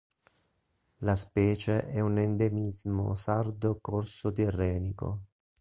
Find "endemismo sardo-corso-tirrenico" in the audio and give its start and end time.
2.17-5.19